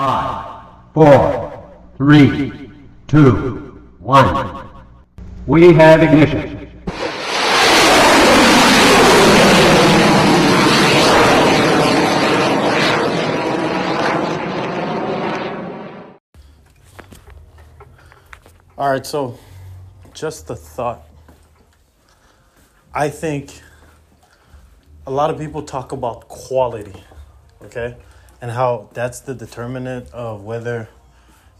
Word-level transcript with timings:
Five, 0.00 0.62
four, 0.94 1.70
three, 1.98 2.72
two, 3.06 3.82
one. 3.98 4.66
We 5.46 5.74
have 5.74 6.02
ignition. 6.02 6.72
All 18.78 18.88
right, 18.88 19.04
so 19.04 19.38
just 20.14 20.46
the 20.46 20.56
thought. 20.56 21.06
I 22.94 23.10
think 23.10 23.50
a 25.06 25.10
lot 25.10 25.28
of 25.28 25.38
people 25.38 25.62
talk 25.62 25.92
about 25.92 26.26
quality, 26.28 26.94
okay? 27.64 27.96
And 28.40 28.50
how 28.50 28.88
that's 28.94 29.20
the 29.20 29.34
determinant 29.34 30.10
of 30.12 30.42
whether 30.42 30.88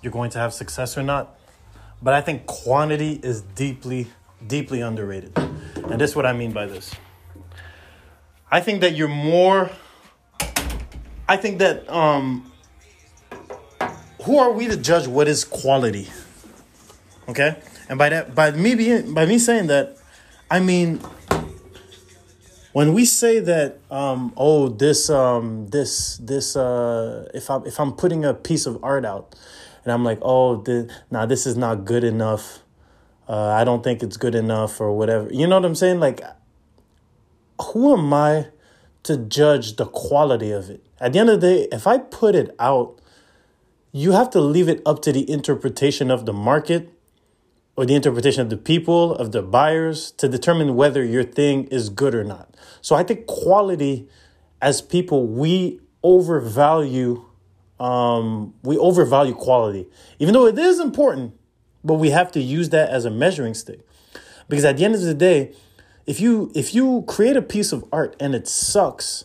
you're 0.03 0.12
going 0.12 0.30
to 0.30 0.38
have 0.38 0.55
success 0.55 0.97
or 0.97 1.02
not. 1.02 1.38
But 2.02 2.15
I 2.15 2.21
think 2.23 2.47
quantity 2.47 3.21
is 3.23 3.43
deeply, 3.43 4.09
deeply 4.47 4.80
underrated. 4.80 5.37
And 5.37 6.01
this 6.01 6.11
is 6.11 6.16
what 6.16 6.24
I 6.24 6.33
mean 6.33 6.52
by 6.52 6.66
this. 6.66 6.95
I 8.51 8.61
think 8.61 8.80
that 8.80 8.95
you're 8.95 9.09
more 9.09 9.71
I 11.29 11.37
think 11.37 11.59
that 11.61 11.88
um 11.88 12.51
who 14.24 14.38
are 14.38 14.51
we 14.52 14.66
to 14.66 14.77
judge 14.77 15.07
what 15.07 15.29
is 15.29 15.45
quality? 15.45 16.09
Okay? 17.29 17.57
And 17.88 17.99
by 17.99 18.09
that 18.09 18.35
by 18.35 18.51
me 18.51 18.74
being 18.74 19.15
by 19.15 19.27
me 19.27 19.38
saying 19.38 19.69
that, 19.69 19.97
I 20.51 20.59
mean 20.59 21.01
when 22.73 22.92
we 22.92 23.05
say 23.05 23.41
that 23.41 23.79
um 23.91 24.33
oh 24.37 24.69
this 24.69 25.10
um 25.10 25.66
this 25.69 26.16
this 26.19 26.56
uh 26.56 27.29
if 27.34 27.51
I'm 27.51 27.66
if 27.66 27.80
I'm 27.80 27.93
putting 27.93 28.24
a 28.24 28.34
piece 28.34 28.66
of 28.66 28.83
art 28.83 29.05
out 29.05 29.34
and 29.84 29.93
I'm 29.93 30.05
like, 30.05 30.19
oh 30.23 30.56
the 30.56 30.91
nah 31.10 31.27
this 31.27 31.46
is 31.46 31.56
not 31.56 31.84
good 31.84 32.05
enough. 32.05 32.60
Uh 33.29 33.48
I 33.48 33.65
don't 33.65 33.82
think 33.82 34.02
it's 34.02 34.16
good 34.16 34.35
enough 34.35 34.80
or 34.80 34.96
whatever. 34.96 35.32
You 35.32 35.46
know 35.46 35.57
what 35.57 35.65
I'm 35.65 35.74
saying? 35.74 36.01
Like 36.01 36.23
who 37.60 37.93
am 37.93 38.13
I 38.13 38.46
to 39.02 39.16
judge 39.16 39.76
the 39.76 39.87
quality 39.87 40.51
of 40.51 40.71
it? 40.71 40.85
At 41.01 41.13
the 41.13 41.18
end 41.18 41.30
of 41.30 41.41
the 41.41 41.46
day, 41.46 41.68
if 41.73 41.87
I 41.87 41.98
put 41.98 42.35
it 42.35 42.54
out, 42.59 43.01
you 43.93 44.13
have 44.13 44.30
to 44.30 44.41
leave 44.41 44.68
it 44.68 44.82
up 44.87 45.02
to 45.02 45.13
the 45.13 45.29
interpretation 45.30 46.10
of 46.10 46.26
the 46.26 46.32
market 46.32 46.93
or 47.80 47.86
the 47.86 47.95
interpretation 47.95 48.42
of 48.42 48.50
the 48.50 48.59
people, 48.59 49.14
of 49.14 49.32
the 49.32 49.40
buyers, 49.40 50.10
to 50.10 50.28
determine 50.28 50.76
whether 50.76 51.02
your 51.02 51.24
thing 51.24 51.64
is 51.68 51.88
good 51.88 52.14
or 52.14 52.23
not. 52.23 52.54
So 52.82 52.95
I 52.95 53.02
think 53.02 53.26
quality, 53.26 54.06
as 54.60 54.82
people, 54.82 55.26
we 55.26 55.80
overvalue, 56.02 57.24
um, 57.78 58.52
we 58.62 58.76
overvalue 58.76 59.32
quality, 59.32 59.88
even 60.18 60.34
though 60.34 60.45
it 60.45 60.58
is 60.58 60.78
important, 60.78 61.32
but 61.82 61.95
we 61.95 62.10
have 62.10 62.30
to 62.32 62.40
use 62.40 62.68
that 62.68 62.90
as 62.90 63.06
a 63.06 63.10
measuring 63.10 63.54
stick, 63.54 63.80
because 64.50 64.66
at 64.66 64.76
the 64.76 64.84
end 64.84 64.94
of 64.94 65.00
the 65.00 65.14
day, 65.14 65.54
if 66.04 66.20
you 66.20 66.53
if 66.54 66.75
you 66.75 67.03
create 67.08 67.38
a 67.38 67.41
piece 67.41 67.72
of 67.72 67.82
art 67.91 68.14
and 68.20 68.34
it 68.34 68.47
sucks, 68.47 69.25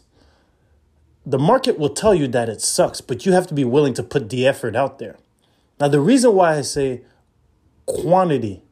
the 1.26 1.38
market 1.38 1.78
will 1.78 1.90
tell 1.90 2.16
you 2.16 2.30
that 2.30 2.48
it 2.48 2.62
sucks, 2.62 3.02
but 3.02 3.26
you 3.26 3.34
have 3.34 3.48
to 3.48 3.54
be 3.54 3.66
willing 3.66 3.94
to 3.96 4.04
put 4.04 4.30
the 4.30 4.48
effort 4.48 4.78
out 4.78 4.98
there. 4.98 5.18
Now, 5.78 5.90
the 5.90 6.00
reason 6.00 6.34
why 6.34 6.56
I 6.56 6.62
say 6.62 7.02
quantity 7.86 8.64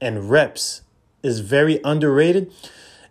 and 0.00 0.30
reps 0.30 0.82
is 1.22 1.40
very 1.40 1.80
underrated 1.84 2.52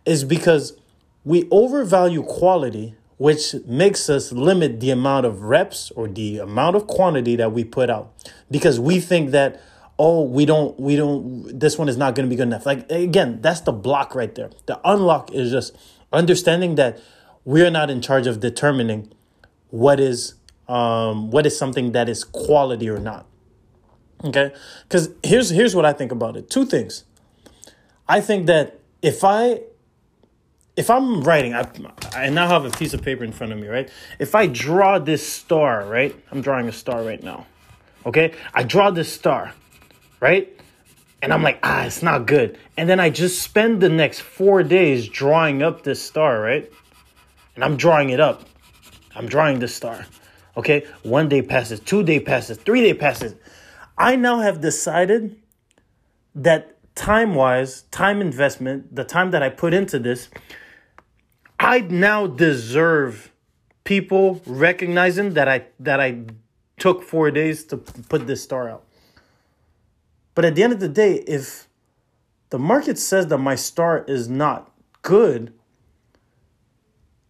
is 0.06 0.24
because 0.24 0.78
we 1.24 1.48
overvalue 1.52 2.24
quality, 2.24 2.96
which 3.18 3.56
makes 3.66 4.10
us 4.10 4.32
limit 4.32 4.80
the 4.80 4.92
amount 4.92 5.26
of 5.26 5.42
reps 5.42 5.92
or 5.92 6.08
the 6.08 6.38
amount 6.38 6.76
of 6.76 6.88
quantity 6.88 7.36
that 7.36 7.52
we 7.52 7.64
put 7.64 7.90
out. 7.90 8.14
Because 8.50 8.80
we 8.80 9.00
think 9.00 9.32
that 9.32 9.62
oh 9.98 10.22
we 10.22 10.46
don't 10.46 10.80
we 10.80 10.96
don't 10.96 11.58
this 11.58 11.78
one 11.78 11.88
is 11.88 11.98
not 11.98 12.16
going 12.16 12.28
to 12.28 12.30
be 12.30 12.36
good 12.36 12.48
enough. 12.48 12.66
Like 12.66 12.90
again 12.92 13.42
that's 13.42 13.62
the 13.62 13.72
block 13.72 14.14
right 14.14 14.34
there. 14.36 14.52
The 14.68 14.80
unlock 14.84 15.32
is 15.32 15.52
just 15.52 15.76
understanding 16.14 16.76
that 16.76 17.00
we're 17.44 17.72
not 17.72 17.90
in 17.90 18.02
charge 18.02 18.28
of 18.28 18.40
determining 18.40 19.12
what 19.70 20.00
is 20.00 20.36
um 20.68 21.32
what 21.32 21.46
is 21.46 21.58
something 21.58 21.92
that 21.94 22.10
is 22.10 22.24
quality 22.24 22.90
or 22.90 23.00
not 23.00 23.26
Okay? 24.24 24.54
Cuz 24.90 25.10
here's 25.24 25.50
here's 25.50 25.76
what 25.76 25.86
I 25.86 25.94
think 25.94 26.12
about 26.12 26.36
it. 26.38 26.50
Two 26.50 26.66
things. 26.66 27.04
I 28.08 28.22
think 28.22 28.48
that 28.48 28.80
if 29.02 29.24
I 29.24 29.62
if 30.76 30.90
I'm 30.90 31.22
writing, 31.22 31.54
I, 31.54 31.68
I 32.14 32.30
now 32.30 32.48
have 32.48 32.66
a 32.66 32.70
piece 32.70 32.94
of 32.94 33.02
paper 33.02 33.24
in 33.24 33.32
front 33.32 33.54
of 33.54 33.60
me, 33.60 33.68
right? 33.68 33.90
If 34.20 34.36
I 34.36 34.48
draw 34.48 35.00
this 35.00 35.26
star, 35.28 35.86
right? 35.86 36.16
I'm 36.32 36.42
drawing 36.42 36.68
a 36.68 36.72
star 36.72 37.04
right 37.04 37.24
now. 37.24 37.46
Okay? 38.06 38.34
I 38.54 38.64
draw 38.64 38.92
this 38.92 39.12
star, 39.12 39.54
right? 40.20 40.52
And 41.22 41.34
I'm 41.34 41.42
like, 41.42 41.60
ah, 41.64 41.86
it's 41.86 42.04
not 42.04 42.28
good. 42.28 42.58
And 42.78 42.90
then 42.90 43.00
I 43.00 43.10
just 43.10 43.42
spend 43.42 43.82
the 43.82 43.90
next 43.90 44.20
four 44.20 44.64
days 44.64 45.08
drawing 45.08 45.64
up 45.64 45.84
this 45.84 46.02
star, 46.02 46.40
right? 46.40 46.72
And 47.56 47.64
I'm 47.64 47.78
drawing 47.78 48.10
it 48.10 48.20
up. 48.20 48.44
I'm 49.16 49.28
drawing 49.28 49.60
this 49.60 49.74
star. 49.74 50.06
Okay? 50.58 50.86
One 51.04 51.30
day 51.30 51.42
passes, 51.42 51.80
two 51.80 52.04
day 52.04 52.20
passes, 52.20 52.58
three 52.58 52.82
day 52.82 52.94
passes. 52.94 53.34
I 53.98 54.16
now 54.16 54.40
have 54.40 54.62
decided 54.62 55.38
that 56.34 56.78
time 56.96 57.36
wise, 57.36 57.84
time 57.84 58.22
investment, 58.22 58.96
the 58.96 59.04
time 59.04 59.32
that 59.32 59.42
I 59.42 59.50
put 59.50 59.74
into 59.74 60.00
this, 60.00 60.30
I 61.60 61.80
now 61.80 62.28
deserve 62.28 63.32
people 63.84 64.42
recognizing 64.46 65.34
that 65.36 65.48
I 65.48 65.66
that 65.80 66.00
I 66.00 66.24
took 66.78 67.04
four 67.04 67.32
days 67.32 67.64
to 67.66 67.78
put 67.78 68.28
this 68.28 68.44
star 68.44 68.70
out. 68.70 68.84
But 70.34 70.44
at 70.44 70.56
the 70.56 70.64
end 70.64 70.74
of 70.74 70.80
the 70.82 70.90
day, 70.90 71.16
if 71.28 71.68
the 72.50 72.60
market 72.60 73.00
says 73.00 73.28
that 73.28 73.38
my 73.38 73.56
star 73.56 74.04
is 74.06 74.28
not 74.28 74.72
good, 75.02 75.54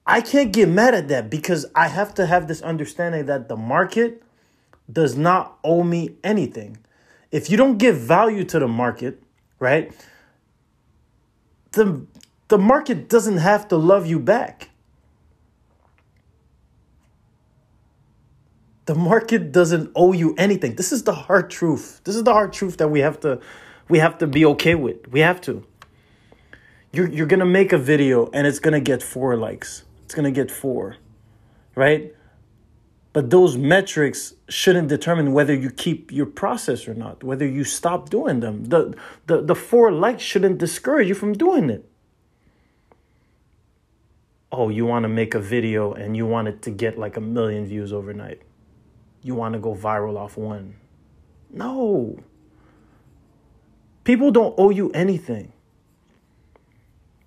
I 0.08 0.22
can't 0.22 0.52
get 0.52 0.70
mad 0.70 0.96
at 0.96 1.08
that 1.10 1.30
because 1.30 1.68
I 1.76 1.88
have 1.88 2.16
to 2.16 2.26
have 2.26 2.48
this 2.48 2.62
understanding 2.62 3.28
that 3.28 3.48
the 3.48 3.56
market 3.56 4.24
does 4.92 5.16
not 5.16 5.58
owe 5.64 5.84
me 5.84 6.16
anything. 6.24 6.78
If 7.32 7.50
you 7.50 7.58
don't 7.58 7.78
give 7.78 7.98
value 7.98 8.44
to 8.46 8.60
the 8.60 8.68
market, 8.68 9.22
right? 9.60 9.92
The 11.72 12.06
the 12.48 12.58
market 12.58 13.10
doesn't 13.10 13.38
have 13.38 13.68
to 13.70 13.78
love 13.78 14.06
you 14.06 14.20
back. 14.20 14.70
The 18.86 18.96
market 18.96 19.52
doesn't 19.52 19.92
owe 19.96 20.14
you 20.14 20.36
anything. 20.38 20.76
This 20.76 20.92
is 20.92 21.04
the 21.04 21.14
hard 21.14 21.50
truth. 21.50 22.02
This 22.04 22.16
is 22.16 22.24
the 22.24 22.34
hard 22.34 22.54
truth 22.54 22.78
that 22.78 22.90
we 22.90 23.00
have 23.00 23.20
to 23.22 23.42
we 23.90 24.00
have 24.00 24.18
to 24.20 24.28
be 24.28 24.46
okay 24.46 24.76
with. 24.76 25.08
We 25.08 25.20
have 25.20 25.42
to. 25.42 25.66
You're 26.92 27.10
you're 27.10 27.26
gonna 27.26 27.46
make 27.46 27.74
a 27.74 27.78
video 27.78 28.30
and 28.32 28.48
it's 28.48 28.60
gonna 28.60 28.80
get 28.80 29.04
four 29.04 29.36
likes. 29.36 29.84
It's 30.06 30.14
gonna 30.14 30.32
get 30.32 30.52
four. 30.52 30.98
Right? 31.76 32.15
But 33.16 33.30
those 33.30 33.56
metrics 33.56 34.34
shouldn't 34.50 34.90
determine 34.90 35.32
whether 35.32 35.54
you 35.54 35.70
keep 35.70 36.12
your 36.12 36.26
process 36.26 36.86
or 36.86 36.94
not, 36.94 37.24
whether 37.24 37.48
you 37.48 37.64
stop 37.64 38.10
doing 38.10 38.42
them. 38.42 38.66
The, 38.66 38.94
the, 39.26 39.42
the 39.42 39.56
four 39.56 39.90
likes 39.90 40.22
shouldn't 40.22 40.58
discourage 40.58 41.08
you 41.08 41.16
from 41.16 41.32
doing 41.32 41.70
it. 41.70 41.90
Oh, 44.52 44.68
you 44.68 44.86
want 44.86 45.04
to 45.04 45.08
make 45.08 45.34
a 45.34 45.40
video 45.40 45.94
and 45.94 46.18
you 46.18 46.26
want 46.26 46.50
it 46.50 46.62
to 46.64 46.72
get 46.72 47.00
like 47.00 47.16
a 47.16 47.22
million 47.22 47.66
views 47.66 47.94
overnight. 47.94 48.42
You 49.24 49.34
want 49.34 49.54
to 49.54 49.60
go 49.60 49.74
viral 49.74 50.18
off 50.18 50.36
one. 50.36 50.76
No. 51.50 52.20
People 54.04 54.30
don't 54.30 54.56
owe 54.58 54.72
you 54.72 54.92
anything. 54.92 55.54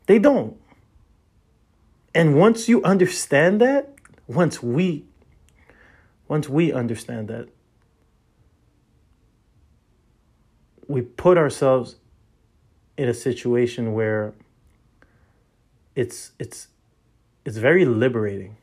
They 0.04 0.18
don't. 0.18 0.54
And 2.14 2.38
once 2.38 2.68
you 2.68 2.82
understand 2.82 3.62
that, 3.62 3.94
once 4.26 4.62
we 4.62 5.06
once 6.28 6.48
we 6.48 6.72
understand 6.72 7.28
that, 7.28 7.48
we 10.86 11.02
put 11.02 11.36
ourselves 11.36 11.96
in 12.96 13.08
a 13.08 13.14
situation 13.14 13.94
where 13.94 14.34
it's 15.96 16.32
it's 16.38 16.68
it's 17.44 17.56
very 17.56 17.84
liberating. 17.84 18.56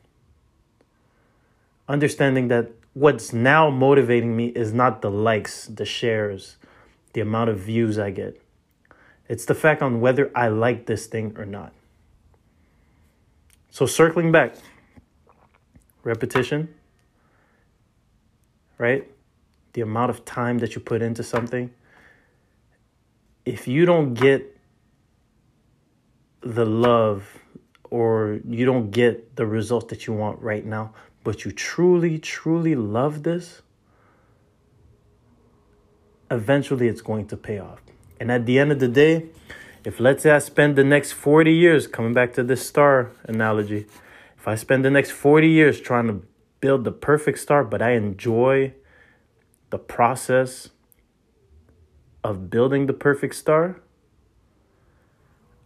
Understanding 1.88 2.48
that 2.48 2.70
what's 2.94 3.32
now 3.32 3.68
motivating 3.70 4.36
me 4.36 4.46
is 4.46 4.72
not 4.72 5.02
the 5.02 5.10
likes 5.10 5.66
the 5.66 5.84
shares 5.84 6.56
the 7.12 7.20
amount 7.20 7.48
of 7.48 7.58
views 7.58 7.98
i 7.98 8.10
get. 8.10 8.40
It's 9.28 9.44
the 9.46 9.54
fact 9.54 9.82
on 9.82 10.00
whether 10.00 10.30
i 10.34 10.48
like 10.48 10.86
this 10.86 11.06
thing 11.06 11.34
or 11.38 11.46
not. 11.46 11.72
So 13.70 13.86
circling 13.86 14.32
back 14.32 14.54
repetition 16.04 16.74
right? 18.78 19.08
The 19.72 19.80
amount 19.80 20.10
of 20.10 20.24
time 20.24 20.58
that 20.58 20.74
you 20.74 20.80
put 20.80 21.02
into 21.02 21.22
something. 21.22 21.72
If 23.44 23.68
you 23.68 23.86
don't 23.86 24.14
get 24.14 24.56
the 26.40 26.64
love 26.64 27.38
or 27.90 28.40
you 28.48 28.64
don't 28.64 28.90
get 28.90 29.36
the 29.36 29.46
results 29.46 29.86
that 29.90 30.06
you 30.06 30.12
want 30.12 30.40
right 30.40 30.64
now, 30.64 30.92
but 31.24 31.44
you 31.44 31.52
truly, 31.52 32.18
truly 32.18 32.74
love 32.74 33.22
this, 33.22 33.62
eventually 36.30 36.88
it's 36.88 37.00
going 37.00 37.26
to 37.26 37.36
pay 37.36 37.58
off. 37.58 37.80
And 38.18 38.30
at 38.32 38.46
the 38.46 38.58
end 38.58 38.72
of 38.72 38.80
the 38.80 38.88
day, 38.88 39.26
if 39.84 40.00
let's 40.00 40.22
say 40.22 40.30
I 40.30 40.38
spend 40.38 40.76
the 40.76 40.84
next 40.84 41.12
40 41.12 41.52
years, 41.52 41.86
coming 41.86 42.12
back 42.12 42.32
to 42.34 42.42
this 42.42 42.66
star 42.66 43.12
analogy, 43.24 43.86
if 44.36 44.48
I 44.48 44.54
spend 44.54 44.84
the 44.84 44.90
next 44.90 45.12
40 45.12 45.48
years 45.48 45.80
trying 45.80 46.06
to 46.08 46.22
build 46.60 46.84
the 46.84 46.92
perfect 46.92 47.38
star, 47.38 47.64
but 47.64 47.82
I 47.82 47.92
enjoy 47.92 48.74
the 49.70 49.78
process 49.78 50.70
of 52.22 52.50
building 52.50 52.86
the 52.86 52.92
perfect 52.92 53.34
star, 53.34 53.80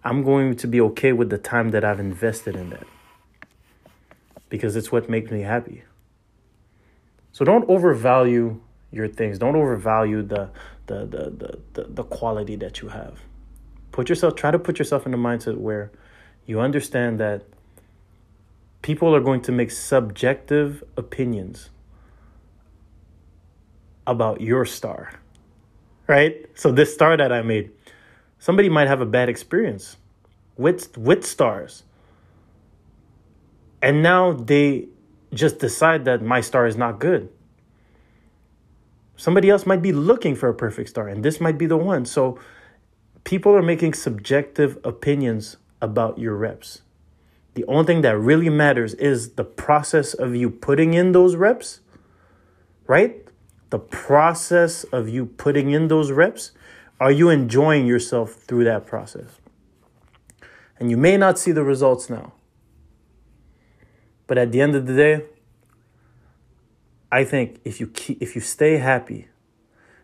I'm 0.05 0.23
going 0.23 0.57
to 0.57 0.67
be 0.67 0.81
okay 0.81 1.13
with 1.13 1.31
the 1.31 1.39
time 1.39 1.71
that 1.71 1.85
I've 1.85 2.01
invested 2.01 2.57
in 2.57 2.71
that 2.71 2.87
because 4.49 4.77
it's 4.77 4.91
what 4.91 5.09
makes 5.09 5.31
me 5.31 5.43
happy. 5.43 5.85
So 7.33 7.45
don't 7.45 7.69
overvalue 7.69 8.61
your 8.91 9.09
things. 9.09 9.39
Don't 9.39 9.57
overvalue 9.57 10.23
the 10.23 10.51
the 10.87 11.07
the 11.07 11.31
the 11.31 11.59
the, 11.75 11.85
the 11.89 12.05
quality 12.05 12.57
that 12.57 12.81
you 12.81 12.89
have. 12.89 13.21
Put 13.93 14.09
yourself 14.09 14.35
try 14.35 14.51
to 14.51 14.59
put 14.59 14.79
yourself 14.79 15.07
in 15.07 15.15
a 15.15 15.19
mindset 15.19 15.57
where 15.57 15.93
you 16.47 16.61
understand 16.61 17.21
that 17.21 17.45
people 18.91 19.15
are 19.15 19.21
going 19.21 19.41
to 19.41 19.53
make 19.53 19.71
subjective 19.71 20.83
opinions 20.97 21.71
about 24.05 24.41
your 24.41 24.65
star. 24.65 25.13
Right? 26.09 26.35
So 26.57 26.73
this 26.73 26.93
star 26.93 27.17
that 27.17 27.31
I 27.31 27.43
made, 27.43 27.71
somebody 28.41 28.69
might 28.69 28.89
have 28.89 29.01
a 29.01 29.07
bad 29.07 29.29
experience 29.29 29.97
with 30.57 30.99
with 30.99 31.25
stars. 31.25 31.85
And 33.81 34.03
now 34.03 34.33
they 34.33 34.89
just 35.33 35.61
decide 35.61 36.05
that 36.07 36.21
my 36.21 36.41
star 36.41 36.67
is 36.67 36.77
not 36.77 36.99
good. 36.99 37.31
Somebody 39.17 39.51
else 39.51 39.67
might 39.67 39.83
be 39.83 39.93
looking 39.93 40.35
for 40.35 40.49
a 40.49 40.55
perfect 40.65 40.89
star, 40.89 41.07
and 41.07 41.25
this 41.25 41.41
might 41.41 41.59
be 41.59 41.67
the 41.67 41.77
one. 41.77 42.05
So 42.07 42.41
people 43.23 43.55
are 43.55 43.63
making 43.63 43.95
subjective 43.95 44.79
opinions 44.83 45.59
about 45.81 46.19
your 46.19 46.35
reps. 46.35 46.83
The 47.55 47.65
only 47.65 47.85
thing 47.85 48.03
that 48.03 48.17
really 48.17 48.49
matters 48.49 48.95
is 48.95 49.31
the 49.33 49.45
process 49.45 50.15
of 50.15 50.37
you 50.37 50.51
putting 50.51 50.95
in 50.95 51.13
those 51.13 51.35
reps, 51.35 51.81
right? 52.87 53.27
The 53.71 53.79
process 53.79 54.85
of 54.85 55.09
you 55.09 55.27
putting 55.27 55.71
in 55.71 55.89
those 55.89 56.11
reps. 56.11 56.53
Are 57.01 57.11
you 57.11 57.29
enjoying 57.29 57.87
yourself 57.87 58.35
through 58.35 58.65
that 58.65 58.87
process? 58.87 59.41
And 60.79 60.91
you 60.91 60.97
may 60.97 61.17
not 61.17 61.39
see 61.39 61.53
the 61.53 61.63
results 61.63 62.09
now. 62.09 62.33
But 64.27 64.39
at 64.39 64.53
the 64.53 64.61
end 64.61 64.77
of 64.77 64.87
the 64.87 64.95
day, 64.95 65.25
I 67.11 67.25
think 67.25 67.61
if 67.65 67.81
you 67.81 67.89
keep, 67.89 68.23
if 68.23 68.35
you 68.35 68.41
stay 68.41 68.77
happy 68.77 69.29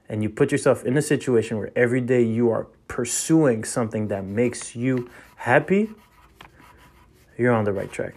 and 0.08 0.22
you 0.22 0.28
put 0.28 0.50
yourself 0.50 0.84
in 0.84 0.96
a 0.96 1.02
situation 1.02 1.58
where 1.58 1.70
every 1.76 2.00
day 2.00 2.22
you 2.22 2.50
are 2.50 2.64
pursuing 2.88 3.62
something 3.62 4.08
that 4.08 4.24
makes 4.24 4.74
you 4.74 5.08
happy, 5.36 5.90
you're 7.38 7.52
on 7.52 7.64
the 7.64 7.72
right 7.72 7.90
track. 7.90 8.14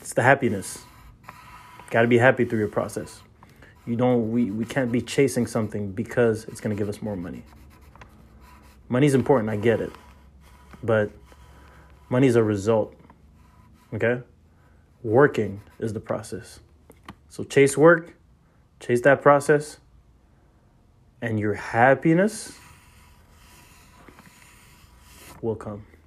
It's 0.00 0.12
the 0.12 0.22
happiness. 0.22 0.78
Got 1.90 2.02
to 2.02 2.08
be 2.08 2.18
happy 2.18 2.44
through 2.44 2.58
your 2.58 2.68
process. 2.68 3.20
You 3.86 3.96
don't 3.96 4.30
we, 4.32 4.50
we 4.50 4.64
can't 4.64 4.92
be 4.92 5.00
chasing 5.00 5.46
something 5.46 5.92
because 5.92 6.44
it's 6.44 6.60
going 6.60 6.74
to 6.74 6.78
give 6.78 6.88
us 6.88 7.00
more 7.00 7.16
money. 7.16 7.44
Money's 8.88 9.14
important, 9.14 9.50
I 9.50 9.56
get 9.56 9.80
it. 9.80 9.92
But 10.82 11.10
money's 12.08 12.36
a 12.36 12.42
result. 12.42 12.94
Okay? 13.94 14.22
Working 15.02 15.60
is 15.78 15.92
the 15.92 16.00
process. 16.00 16.60
So 17.28 17.44
chase 17.44 17.76
work, 17.76 18.14
chase 18.80 19.02
that 19.02 19.22
process, 19.22 19.78
and 21.20 21.38
your 21.38 21.54
happiness 21.54 22.52
will 25.42 25.56
come. 25.56 25.97